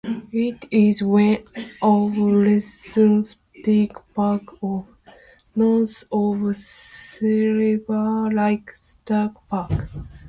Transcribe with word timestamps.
It 0.31 0.65
is 0.71 1.03
west 1.03 1.41
of 1.79 2.17
Letchworth 2.17 3.23
State 3.37 3.93
Park 4.15 4.57
and 4.63 4.83
northeast 5.55 6.05
of 6.11 6.55
Silver 6.55 8.31
Lake 8.33 8.71
State 8.75 9.29
Park. 9.47 9.79